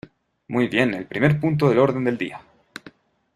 Muy 0.47 0.67
bien, 0.67 0.95
el 0.95 1.05
primer 1.05 1.39
punto 1.39 1.69
del 1.69 1.77
orden 1.77 2.03
del 2.05 2.17
día. 2.17 2.41